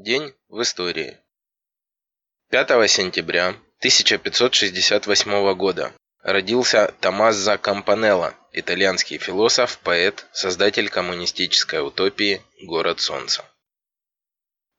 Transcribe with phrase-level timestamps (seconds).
[0.00, 1.18] День в истории.
[2.50, 5.92] 5 сентября 1568 года
[6.22, 13.44] родился Томмазо Кампанелло, итальянский философ, поэт, создатель коммунистической утопии «Город солнца».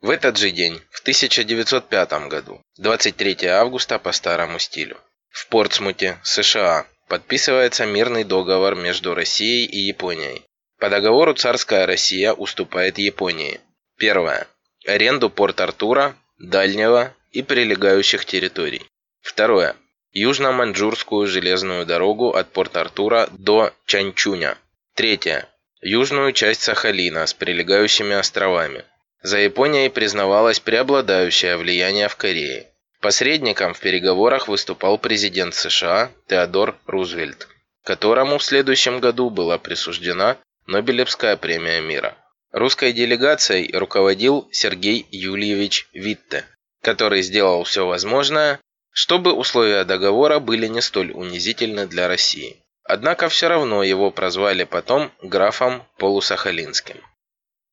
[0.00, 4.98] В этот же день, в 1905 году, 23 августа по старому стилю,
[5.28, 10.42] в Портсмуте, США, подписывается мирный договор между Россией и Японией.
[10.78, 13.60] По договору царская Россия уступает Японии.
[13.98, 14.48] Первое
[14.86, 18.82] аренду Порт-Артура, Дальнего и прилегающих территорий.
[19.20, 19.76] Второе.
[20.14, 24.58] Южно-Маньчжурскую железную дорогу от Порт-Артура до Чанчуня.
[24.94, 25.48] Третье.
[25.80, 28.84] Южную часть Сахалина с прилегающими островами.
[29.22, 32.66] За Японией признавалось преобладающее влияние в Корее.
[33.00, 37.48] Посредником в переговорах выступал президент США Теодор Рузвельт,
[37.84, 42.16] которому в следующем году была присуждена Нобелевская премия мира.
[42.52, 46.44] Русской делегацией руководил Сергей Юльевич Витте,
[46.82, 52.58] который сделал все возможное, чтобы условия договора были не столь унизительны для России.
[52.84, 57.00] Однако все равно его прозвали потом графом Полусахалинским.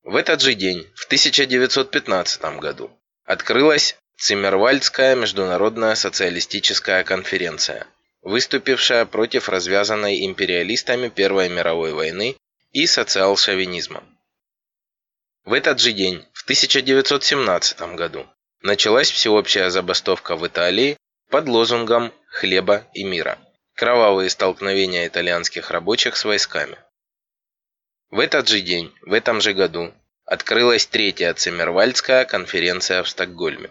[0.03, 2.89] В этот же день, в 1915 году,
[3.25, 7.85] открылась Циммервальдская международная социалистическая конференция,
[8.21, 12.37] выступившая против развязанной империалистами Первой мировой войны
[12.71, 14.03] и социал-шовинизма.
[15.45, 18.27] В этот же день, в 1917 году,
[18.61, 20.97] началась всеобщая забастовка в Италии
[21.29, 23.37] под лозунгом «Хлеба и мира».
[23.75, 26.77] Кровавые столкновения итальянских рабочих с войсками.
[28.09, 29.93] В этот же день, в этом же году,
[30.25, 33.69] открылась третья Циммервальдская конференция в Стокгольме.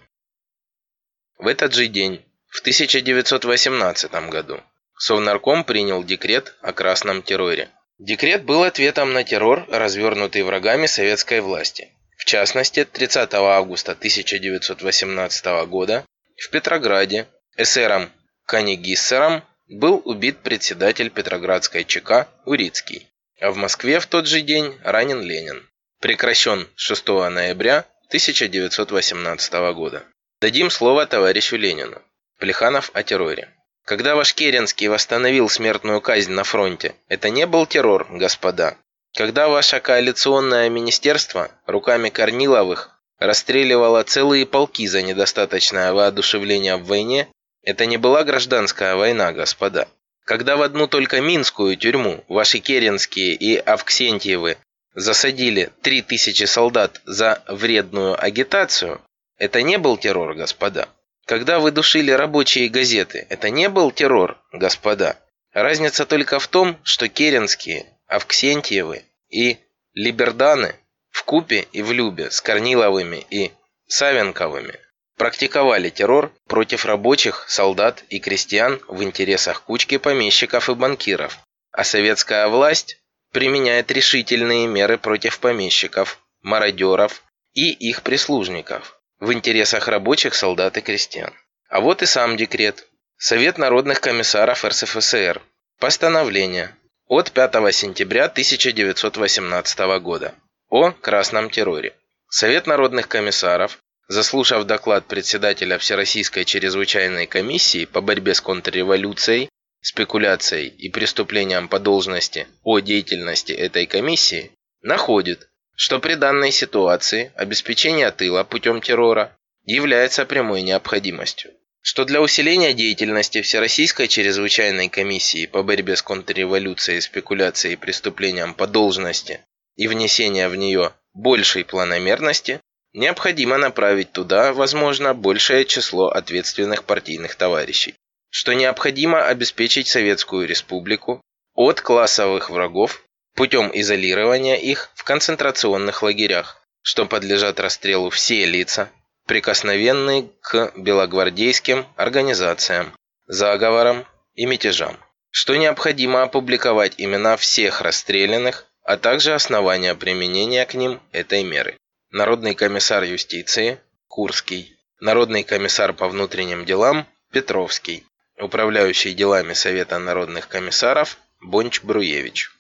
[1.36, 4.60] В этот же день, в 1918 году,
[4.96, 7.70] Совнарком принял декрет о красном терроре.
[7.98, 11.92] Декрет был ответом на террор, развернутый врагами советской власти.
[12.16, 16.04] В частности, 30 августа 1918 года
[16.36, 18.10] в Петрограде эсером
[18.46, 23.08] Канигиссером был убит председатель Петроградской ЧК Урицкий,
[23.40, 25.68] а в Москве в тот же день ранен Ленин.
[26.00, 30.04] Прекращен 6 ноября 1918 года.
[30.40, 32.00] Дадим слово товарищу Ленину.
[32.38, 33.52] Плеханов о терроре.
[33.88, 38.76] Когда ваш Керенский восстановил смертную казнь на фронте, это не был террор, господа.
[39.16, 47.28] Когда ваше коалиционное министерство руками Корниловых расстреливало целые полки за недостаточное воодушевление в войне,
[47.62, 49.88] это не была гражданская война, господа.
[50.26, 54.58] Когда в одну только Минскую тюрьму ваши Керенские и Авксентьевы
[54.94, 59.00] засадили 3000 солдат за вредную агитацию,
[59.38, 60.88] это не был террор, господа.
[61.28, 65.18] Когда вы душили рабочие газеты, это не был террор, господа.
[65.52, 69.58] Разница только в том, что Керенские, Авксентьевы и
[69.92, 70.74] Либерданы
[71.10, 73.52] в купе и в любе с Корниловыми и
[73.88, 74.80] Савенковыми
[75.18, 81.40] практиковали террор против рабочих, солдат и крестьян в интересах кучки помещиков и банкиров,
[81.72, 83.02] а советская власть
[83.34, 87.22] применяет решительные меры против помещиков, мародеров
[87.52, 91.32] и их прислужников в интересах рабочих, солдат и крестьян.
[91.68, 92.86] А вот и сам декрет.
[93.16, 95.42] Совет народных комиссаров РСФСР.
[95.78, 96.74] Постановление
[97.06, 100.34] от 5 сентября 1918 года
[100.68, 101.94] о красном терроре.
[102.28, 103.78] Совет народных комиссаров,
[104.08, 109.48] заслушав доклад председателя Всероссийской чрезвычайной комиссии по борьбе с контрреволюцией,
[109.80, 114.52] спекуляцией и преступлением по должности о деятельности этой комиссии,
[114.82, 121.52] находит, что при данной ситуации обеспечение тыла путем террора является прямой необходимостью,
[121.82, 128.66] что для усиления деятельности Всероссийской чрезвычайной комиссии по борьбе с контрреволюцией, спекуляцией и преступлением по
[128.66, 129.40] должности
[129.76, 132.60] и внесения в нее большей планомерности,
[132.92, 137.94] необходимо направить туда, возможно, большее число ответственных партийных товарищей,
[138.30, 141.22] что необходимо обеспечить Советскую Республику
[141.54, 143.04] от классовых врагов
[143.38, 148.90] путем изолирования их в концентрационных лагерях, что подлежат расстрелу все лица,
[149.26, 152.92] прикосновенные к белогвардейским организациям,
[153.28, 154.96] заговорам и мятежам,
[155.30, 161.76] что необходимо опубликовать имена всех расстрелянных, а также основания применения к ним этой меры.
[162.10, 163.78] Народный комиссар юстиции
[164.08, 168.04] Курский, Народный комиссар по внутренним делам Петровский,
[168.40, 172.50] управляющий делами Совета народных комиссаров Бонч-Бруевич.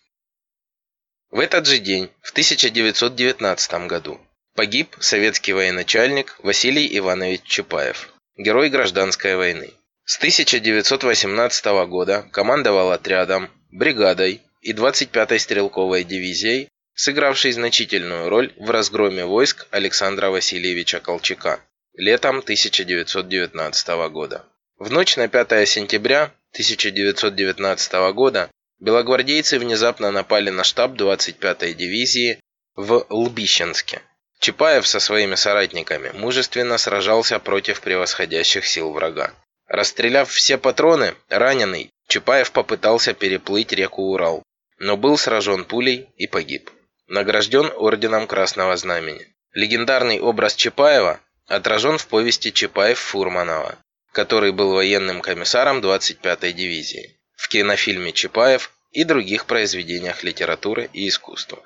[1.30, 4.20] В этот же день, в 1919 году,
[4.54, 9.74] погиб советский военачальник Василий Иванович Чапаев, герой гражданской войны.
[10.04, 19.24] С 1918 года командовал отрядом, бригадой и 25-й стрелковой дивизией сыгравший значительную роль в разгроме
[19.24, 21.60] войск Александра Васильевича Колчака
[21.94, 24.44] летом 1919 года.
[24.78, 32.40] В ночь на 5 сентября 1919 года белогвардейцы внезапно напали на штаб 25-й дивизии
[32.74, 34.02] в Лбищенске.
[34.40, 39.32] Чапаев со своими соратниками мужественно сражался против превосходящих сил врага.
[39.66, 44.42] Расстреляв все патроны, раненый, Чапаев попытался переплыть реку Урал,
[44.78, 46.70] но был сражен пулей и погиб.
[47.08, 49.26] Награжден орденом Красного Знамени.
[49.52, 53.76] Легендарный образ Чапаева отражен в повести Чапаев-Фурманова,
[54.12, 61.62] который был военным комиссаром 25-й дивизии, в кинофильме «Чапаев» и других произведениях литературы и искусства.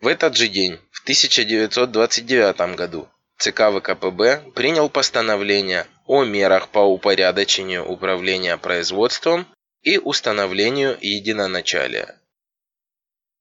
[0.00, 7.84] В этот же день, в 1929 году, ЦК ВКПБ принял постановление о мерах по упорядочению
[7.84, 9.44] управления производством
[9.82, 12.20] и установлению единоначалия.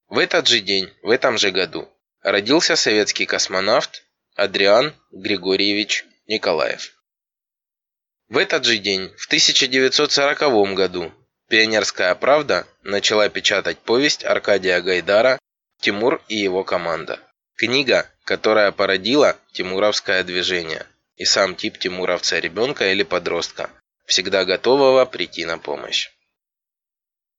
[0.08, 1.88] В этот же день, в этом же году,
[2.22, 4.04] родился советский космонавт
[4.36, 6.97] Адриан Григорьевич Николаев.
[8.30, 11.14] В этот же день, в 1940 году,
[11.48, 15.40] «Пионерская правда» начала печатать повесть Аркадия Гайдара
[15.80, 17.22] «Тимур и его команда».
[17.56, 20.86] Книга, которая породила Тимуровское движение
[21.16, 23.70] и сам тип тимуровца-ребенка или подростка,
[24.06, 26.10] всегда готового прийти на помощь.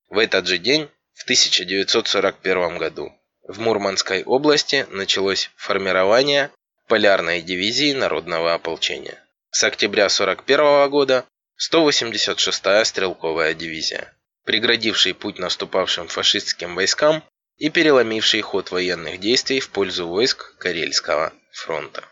[0.08, 3.12] В этот же день, в 1941 году,
[3.42, 6.50] в Мурманской области началось формирование
[6.86, 9.22] полярной дивизии народного ополчения.
[9.50, 11.26] С октября 1941 года
[11.58, 14.14] 186-я стрелковая дивизия,
[14.44, 17.24] преградивший путь наступавшим фашистским войскам
[17.56, 22.04] и переломивший ход военных действий в пользу войск Карельского фронта.